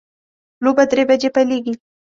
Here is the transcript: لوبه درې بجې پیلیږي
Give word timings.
لوبه 0.63 0.83
درې 0.91 1.03
بجې 1.09 1.29
پیلیږي 1.35 1.73